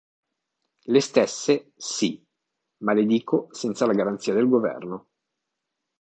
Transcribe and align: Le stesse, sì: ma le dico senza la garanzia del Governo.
Le 0.87 0.99
stesse, 0.99 1.73
sì: 1.77 2.25
ma 2.77 2.93
le 2.93 3.05
dico 3.05 3.49
senza 3.51 3.85
la 3.85 3.93
garanzia 3.93 4.33
del 4.33 4.49
Governo. 4.49 5.09